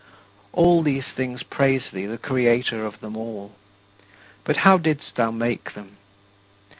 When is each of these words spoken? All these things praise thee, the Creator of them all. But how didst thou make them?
All 0.51 0.81
these 0.81 1.03
things 1.15 1.43
praise 1.43 1.83
thee, 1.93 2.07
the 2.07 2.17
Creator 2.17 2.87
of 2.87 2.99
them 3.01 3.15
all. 3.15 3.53
But 4.45 4.57
how 4.65 4.79
didst 4.79 5.13
thou 5.15 5.29
make 5.29 5.75
them? 5.75 5.97